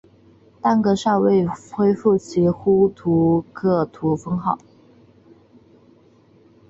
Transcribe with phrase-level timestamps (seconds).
[0.63, 4.57] 但噶厦未恢复其呼图克图封号。